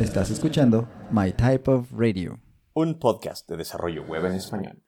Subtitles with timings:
[0.00, 2.40] Estás escuchando My Type of Radio,
[2.72, 4.82] un podcast de desarrollo web en español.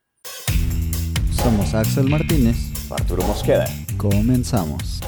[1.33, 2.57] Somos Axel Martínez,
[2.91, 3.67] Arturo Mosqueda.
[3.99, 5.01] Comenzamos.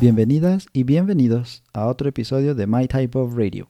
[0.00, 3.68] Bienvenidas y bienvenidos a otro episodio de My Type of Radio.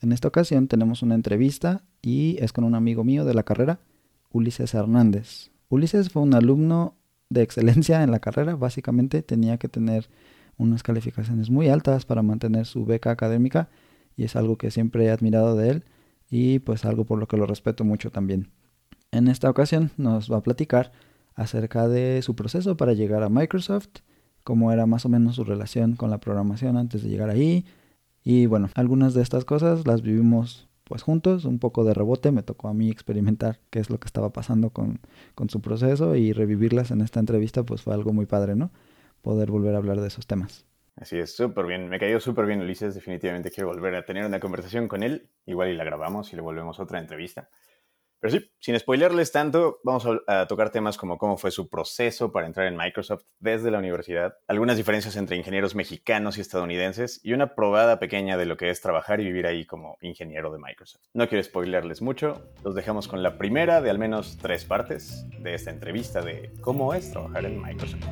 [0.00, 3.80] En esta ocasión tenemos una entrevista y es con un amigo mío de la carrera,
[4.30, 5.50] Ulises Hernández.
[5.70, 6.94] Ulises fue un alumno
[7.30, 10.08] de excelencia en la carrera, básicamente tenía que tener
[10.56, 13.68] unas calificaciones muy altas para mantener su beca académica
[14.18, 15.84] y es algo que siempre he admirado de él
[16.28, 18.50] y pues algo por lo que lo respeto mucho también.
[19.12, 20.92] En esta ocasión nos va a platicar
[21.34, 23.88] acerca de su proceso para llegar a Microsoft,
[24.42, 27.64] cómo era más o menos su relación con la programación antes de llegar ahí
[28.24, 32.42] y bueno, algunas de estas cosas las vivimos pues juntos, un poco de rebote, me
[32.42, 35.00] tocó a mí experimentar qué es lo que estaba pasando con,
[35.36, 38.72] con su proceso y revivirlas en esta entrevista pues fue algo muy padre, ¿no?
[39.22, 40.64] Poder volver a hablar de esos temas.
[41.00, 41.88] Así es, súper bien.
[41.88, 42.94] Me cayó súper bien Ulises.
[42.94, 45.30] Definitivamente quiero volver a tener una conversación con él.
[45.46, 47.48] Igual y la grabamos y le volvemos otra entrevista.
[48.20, 52.46] Pero sí, sin spoilerles tanto, vamos a, tocar temas como cómo fue su proceso para
[52.46, 57.54] entrar en Microsoft desde la universidad, algunas diferencias entre ingenieros mexicanos y estadounidenses y una
[57.54, 61.02] probada pequeña de lo que es trabajar y vivir ahí como ingeniero de Microsoft.
[61.14, 65.54] No quiero spoilerles mucho, los dejamos con la primera de al menos tres partes de
[65.54, 68.04] esta entrevista de cómo es trabajar en Microsoft.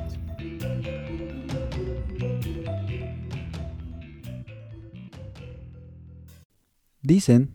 [7.06, 7.54] Dicen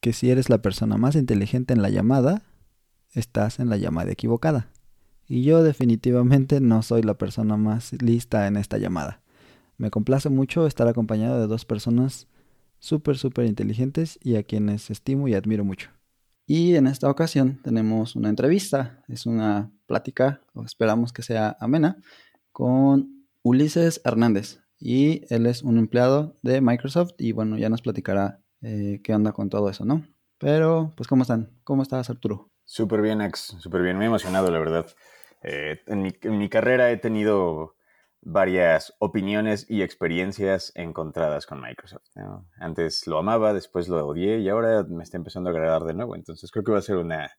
[0.00, 2.44] que si eres la persona más inteligente en la llamada,
[3.12, 4.70] estás en la llamada equivocada.
[5.26, 9.22] Y yo definitivamente no soy la persona más lista en esta llamada.
[9.76, 12.28] Me complace mucho estar acompañado de dos personas
[12.78, 15.90] súper, súper inteligentes y a quienes estimo y admiro mucho.
[16.46, 21.96] Y en esta ocasión tenemos una entrevista, es una plática, o esperamos que sea amena,
[22.52, 24.60] con Ulises Hernández.
[24.78, 29.32] Y él es un empleado de Microsoft y bueno, ya nos platicará eh, qué onda
[29.32, 30.04] con todo eso, ¿no?
[30.38, 31.50] Pero, pues, ¿cómo están?
[31.64, 32.50] ¿Cómo estás, Arturo?
[32.64, 33.98] Súper bien, Ax, súper bien.
[33.98, 34.86] Me he emocionado, la verdad.
[35.42, 36.02] Eh, en,
[36.38, 37.76] mi, carrera he tenido
[38.22, 42.04] varias opiniones y experiencias encontradas con Microsoft.
[42.58, 46.14] Antes lo amaba, después lo odié y ahora me está empezando a agradar de nuevo.
[46.14, 47.30] Entonces creo que va a ser una,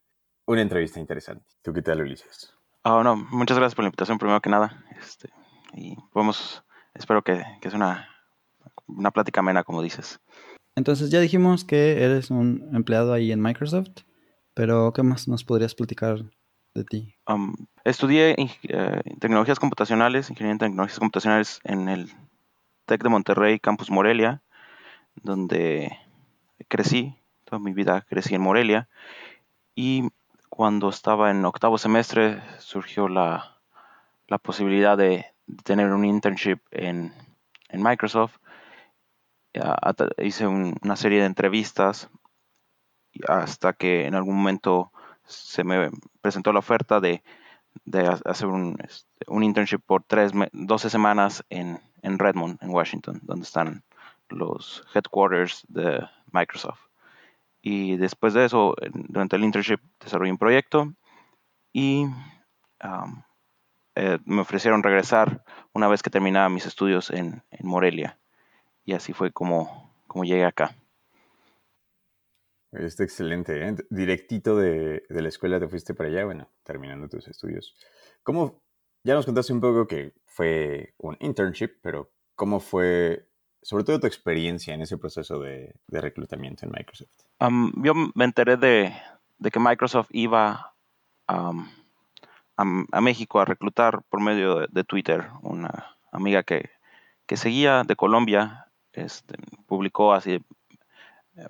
[0.46, 1.46] una entrevista interesante.
[1.62, 2.54] ¿Tú qué tal, Ulises?
[2.84, 4.84] Oh, no, muchas gracias por la invitación, primero que nada.
[5.00, 5.30] Este,
[5.74, 8.08] y vamos, espero que, que sea una,
[8.86, 10.20] una plática amena, como dices.
[10.74, 13.90] Entonces ya dijimos que eres un empleado ahí en Microsoft,
[14.54, 16.24] pero ¿qué más nos podrías platicar
[16.74, 17.14] de ti?
[17.84, 22.10] Estudié eh, tecnologías computacionales, ingeniería en tecnologías computacionales en el
[22.86, 24.42] TEC de Monterrey, Campus Morelia,
[25.14, 25.98] donde
[26.68, 28.88] crecí, toda mi vida crecí en Morelia.
[29.74, 30.08] Y
[30.48, 33.58] cuando estaba en octavo semestre surgió la,
[34.42, 35.26] posibilidad de,
[35.64, 37.12] tener un internship en,
[37.68, 38.36] en Microsoft
[40.18, 42.10] hice una serie de entrevistas
[43.28, 44.92] hasta que en algún momento
[45.24, 45.90] se me
[46.20, 47.22] presentó la oferta de,
[48.24, 48.48] hacer
[48.84, 53.84] este, un, internship por tres, 12 semanas en, en Redmond, en Washington, donde están
[54.28, 56.00] los headquarters de
[56.32, 56.80] Microsoft.
[57.60, 60.92] Y después de eso, durante el internship, desarrollé un proyecto
[61.72, 62.06] y
[63.94, 68.18] eh, me ofrecieron regresar una vez que terminaba mis estudios en Morelia
[68.84, 70.76] y así fue como, como llegué acá.
[72.72, 73.76] Está excelente, ¿eh?
[73.90, 77.76] Directito de, la escuela te fuiste para allá, bueno, terminando tus estudios.
[78.22, 78.62] ¿Cómo,
[79.04, 83.28] ya nos contaste un poco que fue un internship, pero cómo fue,
[83.60, 87.10] sobre todo tu experiencia en ese proceso de, reclutamiento en Microsoft?
[87.76, 88.94] yo me enteré de,
[89.52, 90.74] que Microsoft iba
[91.28, 91.52] a,
[93.02, 95.28] México a reclutar por medio de, Twitter.
[95.42, 96.70] Una amiga que,
[97.26, 99.34] que seguía de Colombia este,
[99.66, 100.44] publicó así,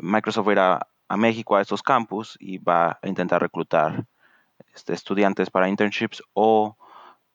[0.00, 4.06] Microsoft irá a México a estos campus y va a intentar reclutar
[4.74, 6.76] este, estudiantes para internships o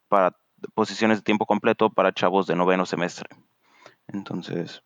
[0.07, 0.35] para
[0.73, 3.29] posiciones de tiempo completo para chavos de noveno semestre.
[4.07, 4.81] Entonces,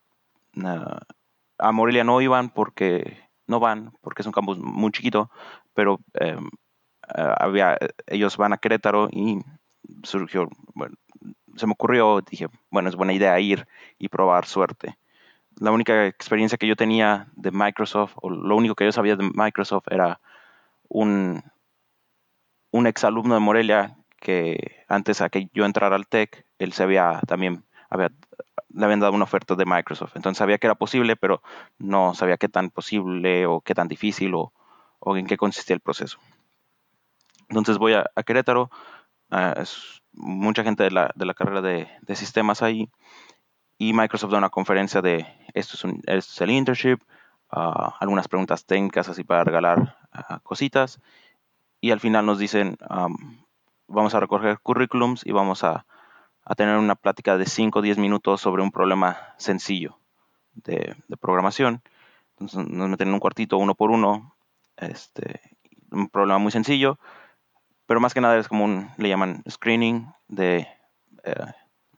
[1.58, 3.18] a Morelia no iban porque
[3.48, 5.30] no van, porque es un campus muy chiquito,
[5.74, 6.50] pero em,
[7.08, 7.78] había,
[8.08, 9.40] ellos van a Querétaro y
[10.04, 10.96] surgió, bueno,
[11.56, 13.68] se me ocurrió, dije, bueno, es buena idea ir
[14.00, 14.98] y probar suerte
[15.62, 19.30] la única experiencia que yo tenía de Microsoft, o lo único que yo sabía de
[19.32, 20.20] Microsoft era
[20.88, 21.44] un,
[22.72, 27.22] un exalumno de Morelia que antes a que yo entrara al TEC, él se había
[27.28, 28.10] también, había,
[28.70, 30.16] le habían dado una oferta de Microsoft.
[30.16, 31.44] Entonces sabía que era posible, pero
[31.78, 34.52] no sabía qué tan posible o qué tan difícil o,
[35.16, 36.18] en qué consistía el proceso.
[37.50, 38.72] Entonces voy a, Querétaro,
[39.58, 42.90] es mucha gente de la, de la carrera de, de sistemas ahí,
[43.82, 45.26] y Microsoft da una conferencia de
[45.56, 45.76] esto
[46.06, 47.00] es, el internship,
[47.50, 51.02] ah, algunas preguntas técnicas así para regalar ah, cositas
[51.80, 52.78] y al final nos dicen
[53.88, 55.88] vamos a recoger currículums y vamos a,
[56.56, 59.98] tener una plática de 5 o 10 minutos sobre un problema sencillo
[60.54, 61.82] de, programación.
[62.38, 64.36] Entonces nos meten en un cuartito uno por uno,
[64.78, 65.42] este,
[65.90, 67.00] un problema muy sencillo,
[67.88, 70.68] pero más que nada es como un, le llaman screening de
[71.24, 71.46] eh,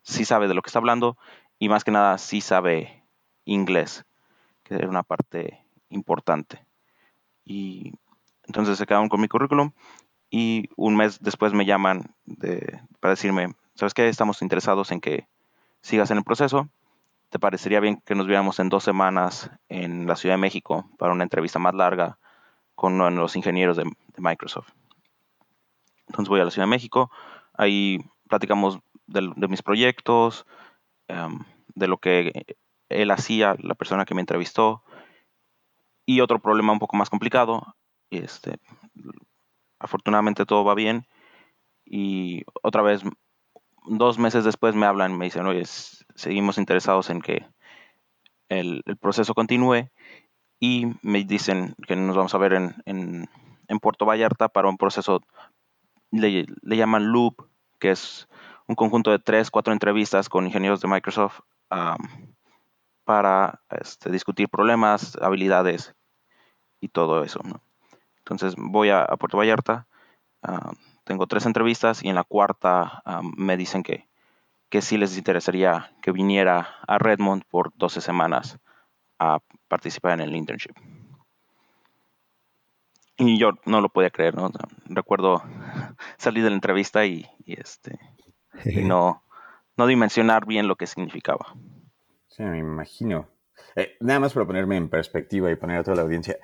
[0.02, 1.18] si sabe de lo que está hablando
[1.58, 3.04] y más que nada sí sabe
[3.44, 4.04] inglés,
[4.62, 6.64] que es una parte importante.
[7.44, 7.92] Y
[8.46, 9.72] entonces se quedaron con mi currículum
[10.30, 14.08] y un mes después me llaman de, para decirme, ¿sabes qué?
[14.08, 15.28] Estamos interesados en que
[15.80, 16.68] sigas en el proceso.
[17.30, 21.12] ¿Te parecería bien que nos viéramos en dos semanas en la Ciudad de México para
[21.12, 22.18] una entrevista más larga
[22.74, 23.84] con uno de los ingenieros de,
[24.18, 24.70] Microsoft?
[26.08, 27.10] Entonces voy a la Ciudad de México,
[27.54, 27.98] ahí
[28.28, 30.46] platicamos de, de mis proyectos,
[31.08, 31.40] Em,
[31.74, 32.32] de lo que
[32.88, 34.82] él hacía, la persona que me entrevistó.
[36.06, 37.76] Y otro problema un poco más complicado,
[38.10, 38.58] este,
[39.78, 41.06] afortunadamente todo va bien.
[41.84, 43.02] Y otra vez,
[43.86, 45.64] dos meses después me hablan, me dicen, oye,
[46.14, 47.46] seguimos interesados en que
[48.48, 49.90] el, proceso continúe.
[50.60, 55.20] Y me dicen que nos vamos a ver en, en, Puerto Vallarta para un proceso,
[56.10, 57.48] le, le llaman Loop,
[57.78, 58.28] que es
[58.66, 61.40] un conjunto de tres, cuatro entrevistas con ingenieros de Microsoft
[63.04, 65.94] para este, discutir problemas, habilidades
[66.80, 67.40] y todo eso.
[68.18, 69.86] Entonces voy a, Puerto Vallarta,
[71.04, 73.02] tengo tres entrevistas y en la cuarta
[73.36, 74.08] me dicen que,
[74.70, 78.58] que sí les interesaría que viniera a Redmond por 12 semanas
[79.18, 80.74] a participar en el internship.
[83.16, 84.50] Y yo no lo podía creer, ¿no?
[84.86, 85.42] Recuerdo
[86.18, 88.00] salir de la entrevista y, y este
[88.64, 89.22] y no,
[89.76, 91.54] no dimensionar bien lo que significaba.
[92.28, 93.28] Sí, me imagino.
[93.76, 96.36] Eh, nada más para ponerme en perspectiva y poner a toda la audiencia,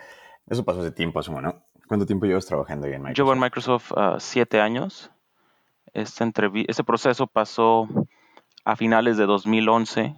[0.46, 1.64] eso pasó hace tiempo, asumo, ¿no?
[1.86, 3.18] ¿Cuánto tiempo llevas trabajando ahí en Microsoft?
[3.18, 5.10] Llevo en Microsoft uh, siete años.
[5.92, 6.24] Este,
[6.68, 7.88] este proceso pasó
[8.64, 10.14] a finales de 2011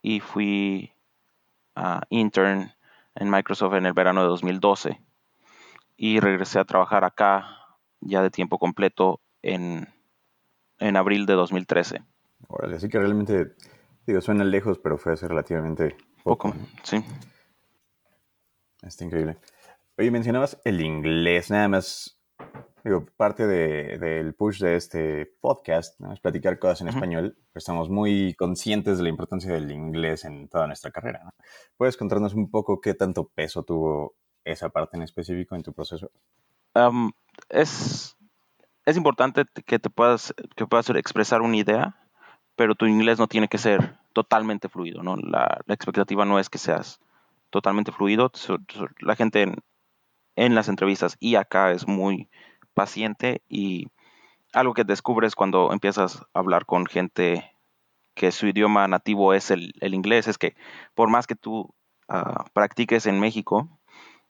[0.00, 0.92] y fui
[1.76, 2.72] uh, intern
[3.14, 5.00] en Microsoft en el verano de 2012
[5.96, 7.46] y regresé a trabajar acá
[8.00, 9.88] ya de tiempo completo en
[10.78, 12.02] en abril de 2013.
[12.48, 13.54] Órale, así que realmente,
[14.06, 16.54] digo, suena lejos, pero fue hace relativamente poco.
[16.82, 17.02] sí.
[18.82, 19.38] Está increíble.
[19.98, 22.20] Oye, mencionabas el inglés, nada más,
[22.84, 26.12] digo, parte del push de este podcast, ¿no?
[26.12, 30.66] es platicar cosas en español, estamos muy conscientes de la importancia del inglés en toda
[30.66, 31.22] nuestra carrera.
[31.24, 31.30] ¿no?
[31.76, 36.10] ¿Puedes contarnos un poco qué tanto peso tuvo esa parte en específico en tu proceso?
[37.48, 38.16] es
[38.86, 41.96] es importante que te puedas, que puedas expresar una idea,
[42.54, 45.16] pero tu inglés no tiene que ser totalmente fluido, ¿no?
[45.16, 47.00] La, expectativa no es que seas
[47.50, 48.30] totalmente fluido.
[49.00, 49.54] La gente
[50.36, 52.28] en, las entrevistas y acá es muy
[52.74, 53.88] paciente y
[54.52, 57.52] algo que descubres cuando empiezas a hablar con gente
[58.14, 60.54] que su idioma nativo es el, inglés es que
[60.94, 61.74] por más que tú
[62.08, 63.68] ah, practiques en México,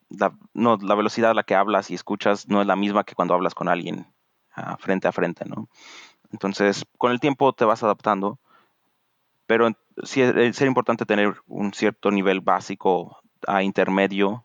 [0.08, 3.14] la, no, la velocidad a la que hablas y escuchas no es la misma que
[3.14, 4.06] cuando hablas con alguien
[4.78, 5.68] frente a frente, ¿no?
[6.32, 8.38] Entonces, con el tiempo te vas adaptando,
[9.46, 9.70] pero
[10.02, 14.44] sí es, importante tener un cierto nivel básico a intermedio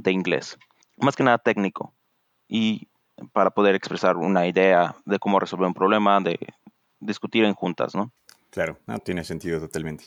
[0.00, 0.58] de inglés,
[0.96, 1.94] más que nada técnico,
[2.48, 2.88] y
[3.32, 6.38] para poder expresar una idea de cómo resolver un problema, de
[7.00, 8.12] discutir en juntas, ¿no?
[8.50, 10.04] Claro, no, tiene sentido totalmente.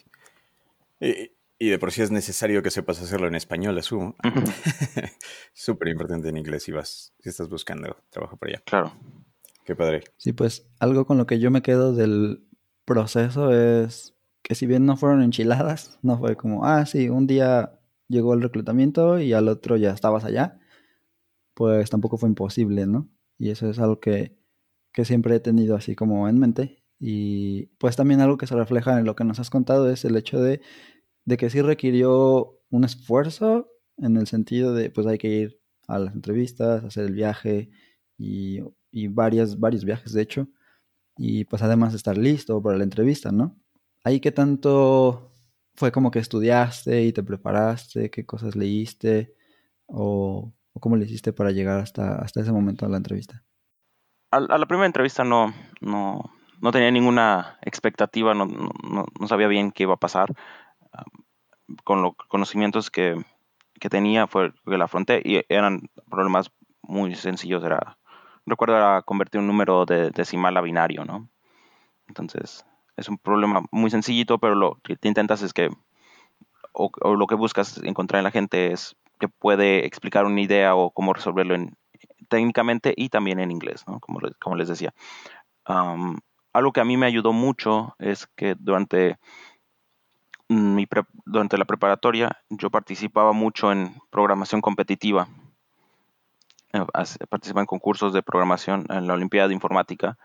[0.99, 4.15] Y, de por sí es necesario que sepas hacerlo en español, asumo.
[5.53, 8.61] Súper importante en inglés si vas, si estás buscando trabajo por allá.
[8.65, 8.93] Claro.
[9.67, 10.01] Qué padre.
[10.15, 12.47] Sí, pues algo con lo que yo me quedo del
[12.85, 17.77] proceso es que si bien no fueron enchiladas, no fue como, ah, sí, un día
[18.07, 20.57] llegó el reclutamiento y al otro ya estabas allá,
[21.53, 23.09] pues tampoco fue imposible, ¿no?
[23.37, 24.37] Y eso es algo que,
[24.93, 26.85] que siempre he tenido así como en mente.
[26.97, 30.15] Y pues también algo que se refleja en lo que nos has contado es el
[30.15, 30.61] hecho de,
[31.25, 35.99] de que sí requirió un esfuerzo en el sentido de, pues hay que ir a
[35.99, 37.69] las entrevistas, hacer el viaje
[38.17, 40.47] y y varias, varios viajes, de hecho.
[41.17, 43.55] Y pues además estar listo para la entrevista, ¿no?
[44.03, 45.31] Ahí qué tanto
[45.75, 49.35] fue como que estudiaste y te preparaste, qué cosas leíste
[49.85, 53.43] o, cómo le hiciste para llegar hasta, hasta ese momento a la entrevista.
[54.31, 59.71] A, la primera entrevista no, no, no tenía ninguna expectativa, no, no, no, sabía bien
[59.71, 60.33] qué iba a pasar.
[61.83, 63.15] con los conocimientos que,
[63.79, 66.51] que tenía fue que la afronté y eran problemas
[66.81, 67.97] muy sencillos, era
[68.47, 71.29] recuerdo era convertir un número de decimal a binario, ¿no?
[72.07, 75.69] Entonces, es un problema muy sencillito, pero lo que te intentas es que,
[76.73, 80.91] o, lo que buscas encontrar en la gente es que puede explicar una idea o
[80.91, 81.75] cómo resolverlo en,
[82.27, 83.99] técnicamente y también en inglés, ¿no?
[83.99, 84.93] como, como les decía.
[85.65, 89.17] algo que a mí me ayudó mucho es que durante,
[90.47, 90.87] mi
[91.25, 95.27] durante la preparatoria yo participaba mucho en programación competitiva.
[96.73, 96.85] Eh,
[97.29, 100.17] participaba en concursos de programación en la Olimpiada de Informática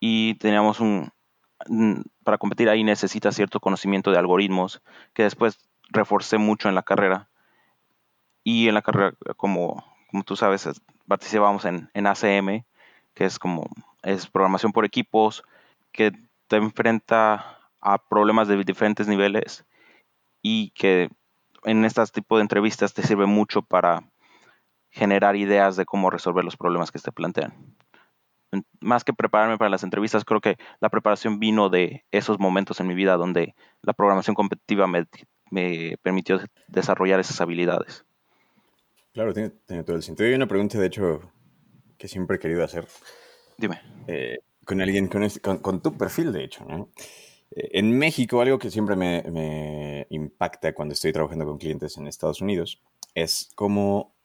[0.00, 1.12] y teníamos un,
[2.24, 5.58] para competir ahí necesitas cierto conocimiento de algoritmos que después
[5.90, 7.28] reforcé mucho en la carrera.
[8.42, 10.68] Y en la carrera, como, como tú sabes,
[11.08, 12.64] participamos en, en ACM,
[13.14, 13.68] que es como
[14.02, 15.42] es programación por equipos,
[15.92, 16.12] que
[16.46, 19.64] te enfrenta a problemas de diferentes niveles
[20.42, 21.10] y que
[21.64, 24.04] en este tipo de entrevistas te sirve mucho para
[24.96, 27.76] generar ideas de cómo resolver los problemas que te plantean
[28.80, 32.86] más que prepararme para las entrevistas, creo que la preparación vino de esos momentos en
[32.86, 35.06] mi vida donde la programación competitiva me,
[36.02, 38.04] permitió desarrollar esas habilidades.
[39.12, 39.50] Claro, tiene,
[39.84, 40.28] todo el sentido.
[40.28, 41.20] Hay una pregunta, de hecho,
[41.96, 42.86] que siempre he querido hacer.
[43.56, 43.80] Dime.
[44.06, 46.66] Eh, con alguien, con, tu perfil, de hecho,
[47.50, 52.06] eh, en México, algo que siempre me, me impacta cuando estoy trabajando con clientes en
[52.06, 52.82] Estados Unidos
[53.14, 54.15] es cómo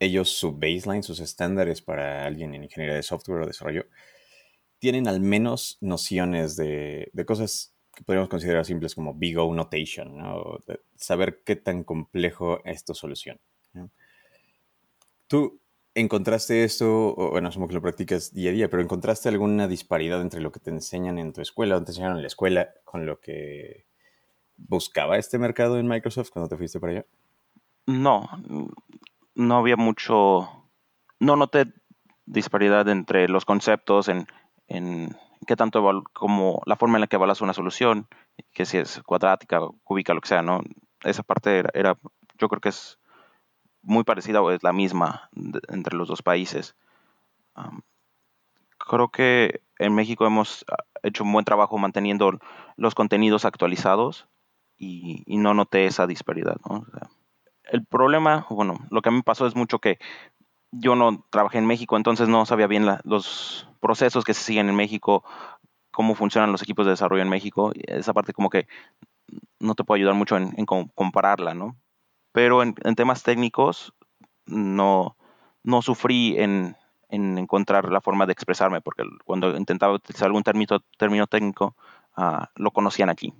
[0.00, 3.86] ellos su baseline, sus estándares para alguien en ingeniería de software o desarrollo,
[4.78, 10.62] tienen al menos nociones de, cosas que podríamos considerar simples como big O notation, ¿no?
[10.96, 13.40] saber qué tan complejo es tu solución.
[15.26, 15.60] ¿Tú
[15.94, 20.40] encontraste esto, bueno, asumo que lo practicas día a día, pero encontraste alguna disparidad entre
[20.40, 23.20] lo que te enseñan en tu escuela o te enseñaron en la escuela con lo
[23.20, 23.86] que
[24.56, 27.06] buscaba este mercado en Microsoft cuando te fuiste para allá?
[27.86, 28.28] No,
[29.38, 30.50] no había mucho,
[31.20, 31.72] no noté
[32.26, 34.26] disparidad entre los conceptos en,
[34.66, 35.16] en
[35.46, 38.08] qué tanto como la forma en la que evaluas una solución,
[38.52, 40.60] que si es cuadrática, cúbica, lo que sea, ¿no?
[41.04, 41.96] Esa parte era,
[42.36, 42.98] yo creo que es
[43.80, 45.30] muy parecida o es la misma
[45.68, 46.74] entre los dos países.
[48.76, 52.40] creo que en México hemos ah, hecho un buen trabajo manteniendo
[52.76, 54.26] los contenidos actualizados
[54.76, 56.84] y, no noté esa disparidad, ¿no?
[57.68, 59.98] El problema, bueno, lo que a mí me pasó es mucho que
[60.70, 64.76] yo no trabajé en México, entonces no sabía bien los procesos que se siguen en
[64.76, 65.24] México,
[65.90, 67.72] cómo funcionan los equipos de desarrollo en México.
[67.74, 68.66] Esa parte como que
[69.58, 71.76] no te puedo ayudar mucho en, compararla, ¿no?
[72.32, 73.92] Pero en, temas técnicos
[74.46, 75.16] no,
[75.62, 76.76] no sufrí en,
[77.10, 81.74] encontrar la forma de expresarme, porque cuando intentaba utilizar algún término, término técnico,
[82.14, 83.32] ah, lo conocían aquí.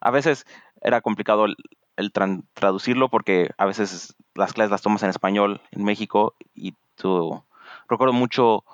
[0.00, 0.46] A veces
[0.82, 1.46] era complicado
[1.96, 2.12] el
[2.54, 7.42] traducirlo porque a veces las clases las tomas en español en México y tú
[7.88, 8.64] recuerdo mucho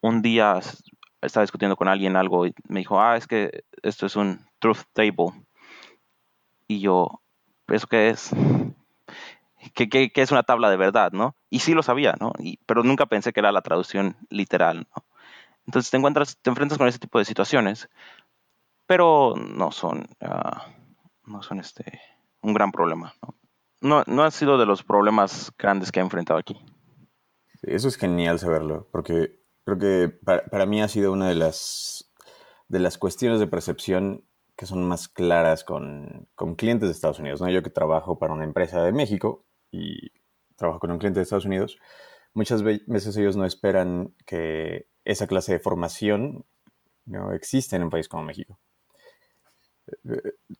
[0.00, 0.60] un día
[1.22, 4.82] estaba discutiendo con alguien algo y me dijo, ah, es que esto es un truth
[4.92, 5.32] table.
[6.66, 7.20] Y yo,
[7.68, 8.30] ¿eso qué es?
[9.74, 11.34] ¿Qué, qué, es una tabla de verdad, no?
[11.50, 12.32] Y sí lo sabía, ¿no?
[12.66, 15.04] pero nunca pensé que era la traducción literal, ¿no?
[15.66, 17.90] Entonces te encuentras, te enfrentas con ese tipo de situaciones,
[18.86, 20.66] pero no son, ah,
[21.26, 22.00] no son este,
[22.42, 23.14] un gran problema.
[23.80, 24.04] ¿no?
[24.06, 26.58] No, ha sido de los problemas grandes que he enfrentado aquí.
[27.62, 32.10] Eso es genial saberlo, porque creo que para, mí ha sido una de las,
[32.68, 34.24] de las cuestiones de percepción
[34.56, 37.40] que son más claras con, clientes de Estados Unidos.
[37.40, 37.48] ¿no?
[37.48, 40.10] Yo que trabajo para una empresa de México y
[40.56, 41.78] trabajo con un cliente de Estados Unidos,
[42.34, 46.44] muchas veces ellos no esperan que esa clase de formación
[47.06, 48.58] no exista en un país como México.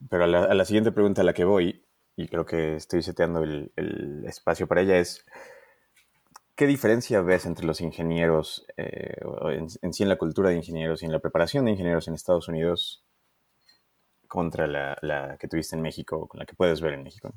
[0.09, 1.85] Pero a la, siguiente pregunta a la que voy,
[2.17, 5.25] y creo que estoy seteando el, espacio para ella, es
[6.55, 9.17] ¿qué diferencia ves entre los ingenieros, eh,
[9.83, 12.49] en, sí en la cultura de ingenieros y en la preparación de ingenieros en Estados
[12.49, 13.05] Unidos
[14.27, 17.33] contra la, que tuviste en México, con la que puedes ver en México?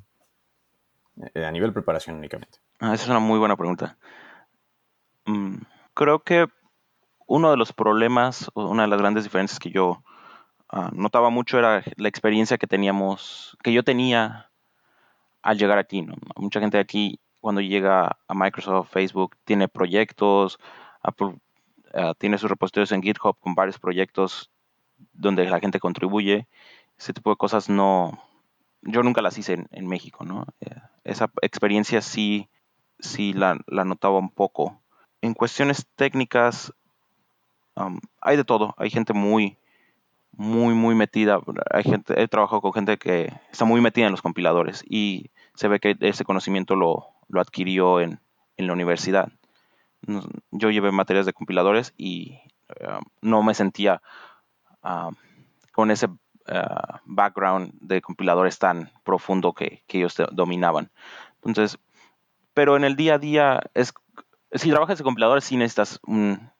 [1.33, 2.59] Eh, a nivel preparación únicamente.
[2.79, 3.97] Ah, esa es una muy buena pregunta.
[5.25, 5.57] Mm,
[5.93, 6.47] creo que
[7.27, 10.03] uno de los problemas, una de las grandes diferencias que yo
[10.71, 14.49] Ah, notaba mucho era la experiencia que teníamos, que yo tenía
[15.41, 16.01] al llegar aquí.
[16.01, 16.15] ¿no?
[16.37, 20.59] Mucha gente aquí, cuando llega a Microsoft, Facebook, tiene proyectos,
[21.03, 24.49] ah, tiene sus repositorios en GitHub con varios proyectos
[25.13, 26.47] donde la gente contribuye.
[26.97, 28.23] Ese tipo de cosas no,
[28.81, 30.45] yo nunca las hice en, México, ¿no?
[30.61, 32.49] Eh, esa experiencia sí,
[32.99, 34.79] sí la, notaba un poco.
[35.21, 36.73] En cuestiones técnicas,
[38.21, 38.73] hay de todo.
[38.77, 39.57] Hay gente muy,
[40.41, 41.39] muy, muy metida.
[41.69, 45.67] Hay gente, he trabajado con gente que está muy metida en los compiladores y se
[45.67, 48.19] ve que ese conocimiento lo, adquirió en,
[48.57, 49.31] la universidad.
[50.51, 52.39] Yo llevé materias de compiladores y
[52.79, 54.03] um, no me sentía
[54.83, 55.15] um,
[55.71, 56.09] con ese
[56.47, 60.91] ah, background de compiladores tan profundo que, ellos dominaban.
[61.37, 61.79] Entonces,
[62.53, 63.93] pero en el día a día, es,
[64.53, 66.51] si trabajas en compiladores, sí necesitas un,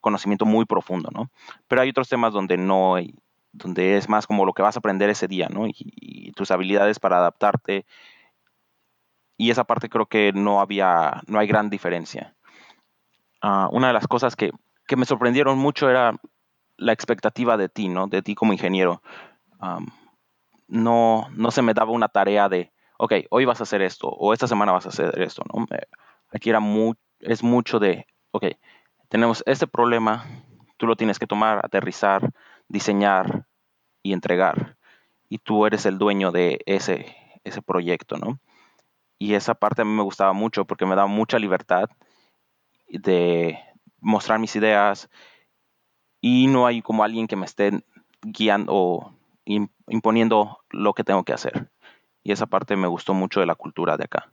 [0.00, 1.30] conocimiento muy profundo, ¿no?
[1.66, 3.14] Pero hay otros temas donde no hay,
[3.52, 5.66] donde es más como lo que vas a aprender ese día, ¿no?
[5.66, 7.84] Y, tus habilidades para adaptarte.
[9.36, 12.36] Y esa parte creo que no había, no hay gran diferencia.
[13.40, 14.52] Ah, una de las cosas que,
[14.86, 16.14] que me sorprendieron mucho era
[16.76, 18.06] la expectativa de ti, ¿no?
[18.06, 19.02] De ti como ingeniero.
[20.68, 24.32] no, no se me daba una tarea de, ok, hoy vas a hacer esto, o
[24.32, 25.66] esta semana vas a hacer esto, ¿no?
[26.32, 28.44] Aquí era muy, es mucho de, ok,
[29.08, 30.26] tenemos este problema,
[30.76, 32.30] tú lo tienes que tomar, aterrizar,
[32.68, 33.46] diseñar
[34.02, 34.76] y entregar.
[35.28, 38.38] Y tú eres el dueño de ese, ese proyecto, ¿no?
[39.18, 41.90] Y esa parte a mí me gustaba mucho porque me daba mucha libertad
[42.88, 43.58] de
[44.00, 45.10] mostrar mis ideas
[46.20, 47.84] y no hay como alguien que me esté
[48.22, 51.70] guiando o imponiendo lo que tengo que hacer.
[52.22, 54.30] Y esa parte me gustó mucho de la cultura de acá.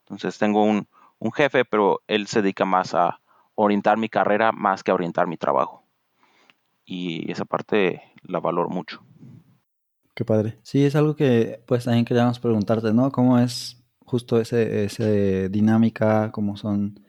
[0.00, 3.20] Entonces tengo un, un jefe, pero él se dedica más a
[3.60, 5.82] orientar mi carrera más que orientar mi trabajo.
[6.84, 9.02] Y esa parte la valoro mucho.
[10.14, 10.58] Qué padre.
[10.62, 13.10] Sí, es algo que pues también queríamos preguntarte, ¿no?
[13.10, 17.00] ¿Cómo es justo ese, ese dinámica, cómo son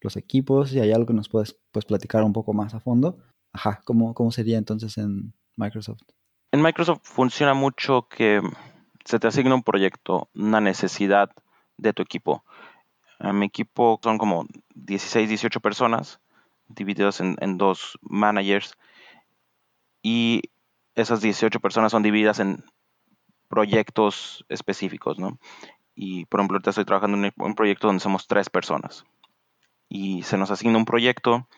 [0.00, 3.18] los equipos, y hay algo que nos puedes pues, platicar un poco más a fondo.
[3.52, 6.02] Ajá, ¿cómo, ¿cómo sería entonces en Microsoft?
[6.52, 8.40] En Microsoft funciona mucho que
[9.04, 11.30] se te asigna un proyecto, una necesidad
[11.76, 12.44] de tu equipo.
[13.20, 16.20] Mi equipo son como 16, 18 personas
[16.68, 18.76] divididos en, dos managers
[20.02, 20.42] y
[20.94, 22.64] esas 18 personas son divididas en
[23.48, 25.38] proyectos específicos, ¿no?
[25.94, 29.04] Y por ejemplo, ahorita estoy trabajando en un proyecto donde somos tres personas
[29.88, 31.48] y se nos asigna un proyecto.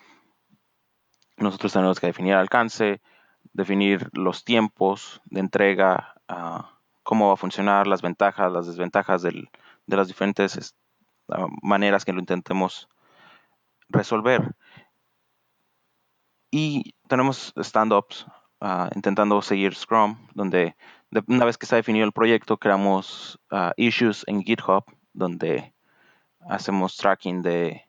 [1.37, 3.03] Nosotros tenemos que definir alcance,
[3.53, 9.49] definir los tiempos de entrega, ah, cómo va a funcionar, las ventajas, las desventajas de
[9.87, 10.75] las diferentes
[11.63, 12.89] maneras que lo intentemos
[13.89, 14.55] resolver.
[16.51, 18.27] Y tenemos stand-ups
[18.61, 20.77] ah, intentando seguir Scrum, donde
[21.27, 23.39] una vez que está definido el proyecto, creamos
[23.77, 25.75] issues en GitHub, donde
[26.49, 27.85] hacemos tracking de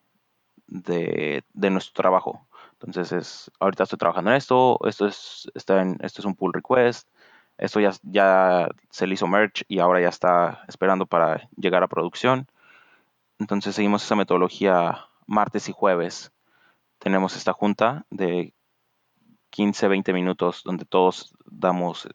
[0.71, 2.47] de, nuestro trabajo.
[2.73, 6.53] Entonces es, ahorita estoy trabajando en esto, esto es, está en, esto es un pull
[6.53, 7.07] request,
[7.57, 11.87] esto ya, ya se le hizo merge y ahora ya está esperando para llegar a
[11.87, 12.47] producción.
[13.41, 16.31] Entonces seguimos esa metodología martes y jueves.
[16.99, 18.53] Tenemos esta junta de
[19.49, 22.07] 15, 20 minutos donde todos damos,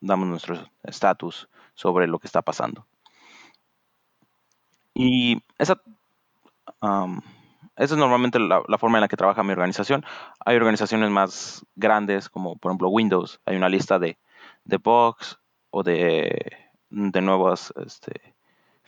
[0.00, 2.88] damos nuestro estatus sobre lo que está pasando.
[4.94, 5.80] Y esa
[7.76, 10.04] esa es normalmente la, forma en la que trabaja mi organización.
[10.44, 13.40] Hay organizaciones más grandes, como por ejemplo Windows.
[13.46, 14.18] Hay una lista de,
[14.64, 15.38] de bugs
[15.70, 16.50] o de,
[16.90, 18.34] de nuevas este,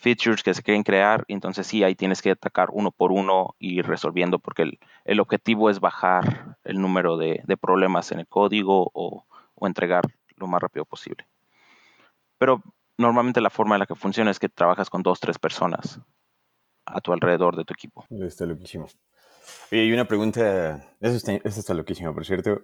[0.01, 1.25] features que se quieren crear.
[1.29, 5.81] Entonces sí, ahí tienes que atacar uno por uno y resolviendo, porque el, objetivo es
[5.81, 10.05] bajar el número de, problemas en el código o, o entregar
[10.37, 11.27] lo más rápido posible.
[12.39, 12.63] Pero
[12.97, 16.01] normalmente la forma en la que funciona es que trabajas con dos, tres personas
[16.87, 18.07] a tu alrededor de tu equipo.
[18.11, 18.87] Está loquísimo.
[19.71, 22.63] Oye, y una pregunta, eso está, está loquísimo, por cierto.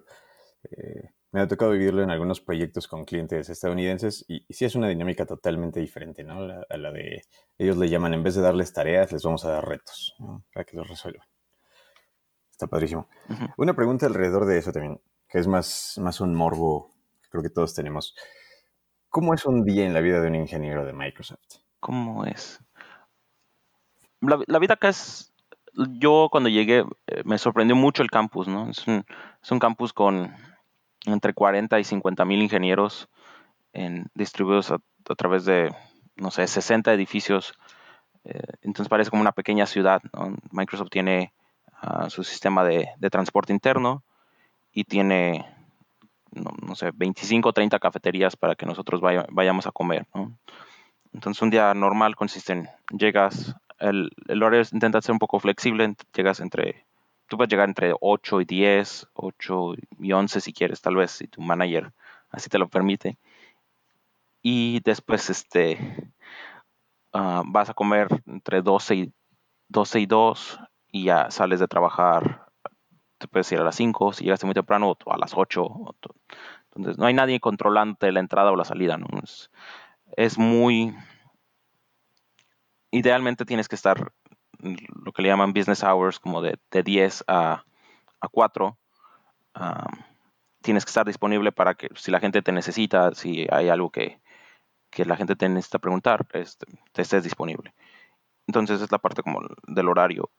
[0.70, 4.88] Eh, me ha tocado vivirlo en algunos proyectos con clientes estadounidenses y, sí es una
[4.88, 6.40] dinámica totalmente diferente, ¿no?
[6.68, 7.22] a la de,
[7.58, 10.14] ellos le llaman, en vez de darles tareas, les vamos a dar retos,
[10.52, 11.26] Para que los resuelvan.
[12.50, 13.08] Está padrísimo.
[13.58, 16.90] Una pregunta alrededor de eso también, que es más, más un morbo
[17.22, 18.14] que creo que todos tenemos.
[19.10, 21.58] ¿Cómo es un día en la vida de un ingeniero de Microsoft?
[21.80, 22.60] ¿Cómo es?
[24.20, 25.32] la, vida acá es,
[25.98, 28.70] yo cuando llegué eh, me sorprendió mucho el campus, ¿no?
[28.70, 29.04] Es un,
[29.42, 30.34] es un campus con
[31.14, 33.08] entre 40 y 50 mil ingenieros
[33.72, 34.78] en, distribuidos a,
[35.16, 35.74] través de,
[36.16, 37.54] no sé, 60 edificios.
[38.24, 40.02] Eh, entonces parece como una pequeña ciudad.
[40.50, 41.32] Microsoft tiene
[41.80, 44.02] ah, su sistema de, transporte interno
[44.72, 45.46] y tiene,
[46.32, 50.06] no, sé, 25 o 30 cafeterías para que nosotros vayamos a comer.
[51.12, 55.94] Entonces un día normal consiste en, llegas el, el horario intenta ser un poco flexible,
[56.14, 56.86] llegas entre,
[57.28, 61.28] tú puedes llegar entre 8 y 10, 8 y 11 si quieres, tal vez, si
[61.28, 61.92] tu manager
[62.30, 63.18] así te lo permite.
[64.42, 66.12] Y después este,
[67.12, 69.12] ah, vas a comer entre 12 y,
[69.68, 70.60] 12 y 2
[70.92, 72.46] y ya sales de trabajar,
[73.18, 75.68] te puedes ir a las 5, si llegaste muy temprano, o a las 8.
[76.74, 78.96] entonces no hay nadie controlante la entrada o la salida.
[78.96, 79.08] ¿no?
[80.16, 80.94] es muy
[82.92, 84.12] idealmente tienes que estar
[84.60, 87.64] lo que le llaman business hours, como de, de 10 a,
[88.20, 88.78] a 4.
[90.62, 94.20] tienes que estar disponible para que si la gente te necesita, si hay algo que,
[94.96, 97.74] la gente te necesita preguntar, este, te estés disponible.
[98.46, 100.30] Entonces es la parte como del horario.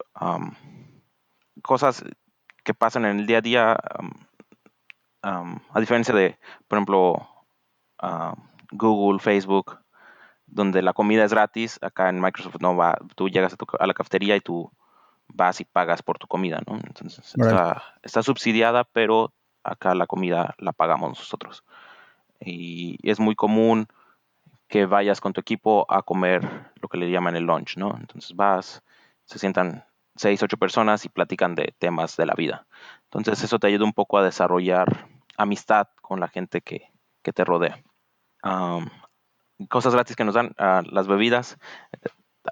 [1.62, 2.04] cosas
[2.64, 3.78] que pasan en el día a día,
[5.22, 7.28] a diferencia de, por ejemplo,
[8.72, 9.80] Google, Facebook,
[10.48, 14.36] donde la comida es gratis, acá en Microsoft no va, tú llegas a, la cafetería
[14.36, 14.72] y tú
[15.28, 16.78] vas y pagas por tu comida, ¿no?
[16.86, 17.34] Entonces
[18.02, 19.34] está, subsidiada, pero
[19.64, 21.64] acá la comida la pagamos nosotros.
[22.40, 23.88] Y es muy común
[24.68, 27.96] que vayas con tu equipo a comer lo que le llaman el lunch, ¿no?
[28.00, 28.84] Entonces vas,
[29.26, 32.66] se sientan seis, ocho personas y platican de temas de la vida.
[33.04, 35.08] Entonces eso te ayuda un poco a desarrollar
[35.38, 36.90] amistad con la gente que,
[37.22, 37.84] te rodea
[39.70, 41.58] cosas gratis que nos dan, las bebidas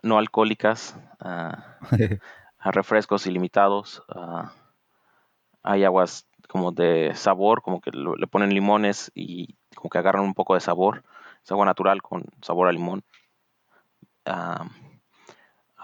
[0.04, 4.04] no alcohólicas, a refrescos ilimitados,
[5.64, 10.34] hay aguas como de sabor, como que le ponen limones y como que agarran un
[10.34, 11.04] poco de sabor,
[11.44, 13.04] es agua natural con sabor a limón,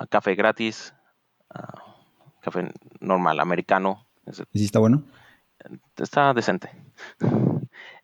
[0.10, 0.93] café gratis,
[2.41, 4.05] café normal, americano.
[4.53, 5.03] ¿Y si está bueno?
[5.97, 6.71] Está decente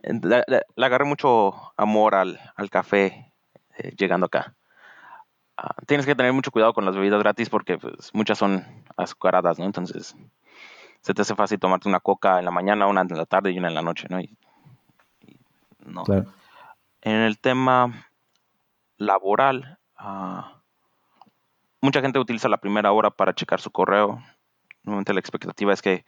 [0.01, 3.33] le, agarré mucho amor al, café
[3.77, 4.55] eh, llegando acá.
[5.57, 8.63] Ah, tienes que tener mucho cuidado con las bebidas gratis porque pues, muchas son
[8.95, 9.65] azucaradas, ¿no?
[9.65, 10.15] Entonces
[11.01, 13.57] se te hace fácil tomarte una coca en la mañana, una en la tarde y
[13.57, 14.19] una en la noche, ¿no?
[15.86, 16.03] no.
[17.01, 18.07] En el tema
[18.97, 20.62] laboral, ah,
[21.81, 24.21] mucha gente utiliza la primera hora para checar su correo.
[24.83, 26.05] Normalmente la expectativa es que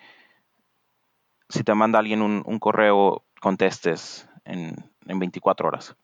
[1.48, 4.76] si te manda alguien un correo contestes en,
[5.06, 5.96] en 24 horas.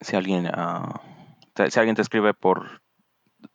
[0.00, 0.92] Si alguien, uh,
[1.54, 2.82] te, si alguien te escribe por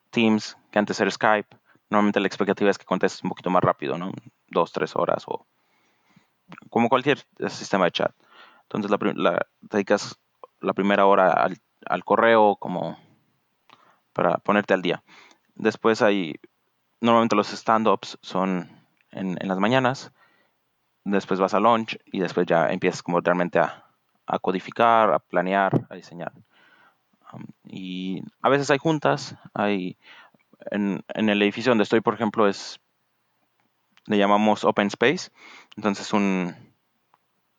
[0.09, 1.55] Teams, que antes era Skype,
[1.89, 4.11] normalmente la expectativa es que contestes un poquito más rápido, ¿no?
[4.47, 5.45] Dos, tres horas o
[6.69, 8.13] como cualquier sistema de chat.
[8.63, 10.19] Entonces la, la, dedicas
[10.59, 12.97] la primera hora al, al, correo como
[14.13, 15.03] para ponerte al día.
[15.55, 16.39] Después hay,
[16.99, 18.69] normalmente los stand-ups son
[19.11, 20.11] en, en las mañanas
[21.03, 23.85] después vas a launch y después ya empiezas como realmente a,
[24.41, 26.31] codificar, a planear, a diseñar.
[27.33, 29.97] Um, y a veces hay juntas, hay
[30.69, 32.79] en, el edificio donde estoy, por ejemplo, es
[34.05, 35.31] le llamamos Open Space,
[35.75, 36.55] entonces un,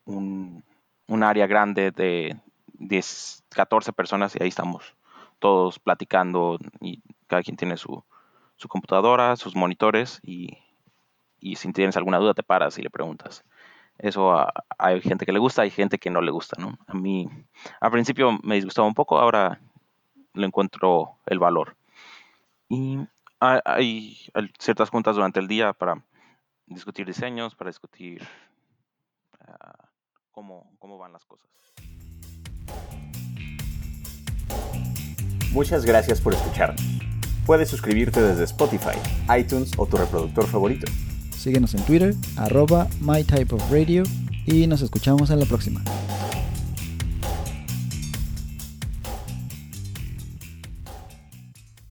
[0.05, 0.65] un,
[1.07, 2.37] un área grande de
[2.75, 4.97] 10, 14 personas y ahí estamos
[5.39, 8.05] todos platicando y cada quien tiene su,
[8.57, 10.59] su computadora, sus monitores y
[11.43, 13.45] y si tienes alguna duda te paras y le preguntas.
[13.99, 14.47] Eso
[14.79, 16.79] hay gente que le gusta, hay gente que no le gusta, ¿no?
[16.87, 17.29] A mí
[17.81, 19.61] al principio me disgustaba un poco, ahora
[20.35, 21.77] le encuentro el valor.
[22.69, 22.99] Y
[23.39, 24.17] hay,
[24.59, 26.03] ciertas juntas durante el día para
[26.67, 28.23] discutir diseños, para discutir
[30.31, 31.49] cómo, cómo van las cosas.
[35.53, 36.75] Muchas gracias por escuchar.
[37.45, 38.97] Puedes suscribirte desde Spotify,
[39.37, 40.87] iTunes o tu reproductor favorito.
[41.43, 44.05] Síguenos en Twitter, arroba mytypeofradio
[44.47, 45.83] y nos escuchamos en la próxima.